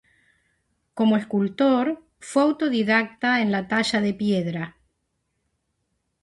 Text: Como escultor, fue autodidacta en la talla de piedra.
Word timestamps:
Como 0.95 1.15
escultor, 1.15 2.01
fue 2.19 2.41
autodidacta 2.41 3.41
en 3.43 3.51
la 3.51 3.67
talla 3.67 4.01
de 4.01 4.15
piedra. 4.15 4.75